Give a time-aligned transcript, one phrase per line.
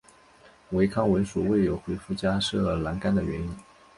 [0.71, 3.55] 唯康文署未有回覆加设栏杆的原因。